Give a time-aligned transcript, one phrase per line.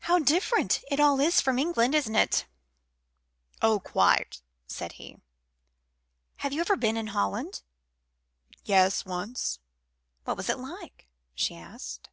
[0.00, 2.44] "How different it all is from England, isn't it?"
[3.62, 5.22] "Oh, quite!" said he.
[6.44, 7.62] "Have you ever been in Holland?"
[8.66, 9.58] "Yes, once."
[10.24, 12.10] "What was it like?" she asked.